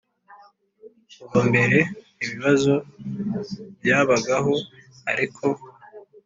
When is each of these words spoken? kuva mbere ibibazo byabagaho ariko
kuva 1.17 1.39
mbere 1.49 1.77
ibibazo 2.23 2.73
byabagaho 3.79 4.53
ariko 5.11 5.45